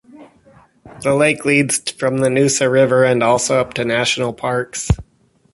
The 1.03 1.13
lake 1.13 1.45
leads 1.45 1.77
from 1.91 2.17
the 2.21 2.29
Noosa 2.29 2.67
River 2.71 3.03
and 3.03 3.21
also 3.21 3.59
up 3.61 3.75
to 3.75 3.85
national 3.85 4.33
parks. 4.33 4.89